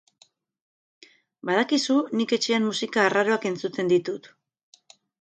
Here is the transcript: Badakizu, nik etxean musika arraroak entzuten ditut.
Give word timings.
Badakizu, 1.51 1.99
nik 2.21 2.35
etxean 2.39 2.67
musika 2.73 3.07
arraroak 3.07 3.49
entzuten 3.55 3.97
ditut. 3.97 4.35